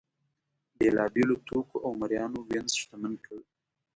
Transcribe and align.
بېلابېلو 0.77 1.35
توکو 1.47 1.77
او 1.85 1.91
مریانو 2.01 2.39
وینز 2.49 2.73
شتمن 2.81 3.13
کړ. 3.25 3.37